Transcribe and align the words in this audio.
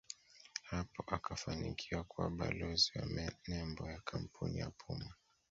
hapo 0.63 1.03
akafanikiwa 1.15 2.03
kuwa 2.03 2.29
balozi 2.29 2.91
wa 2.95 3.05
nembo 3.47 3.89
ya 3.91 3.99
kampuni 4.01 4.59
ya 4.59 4.69
Puma 4.71 5.13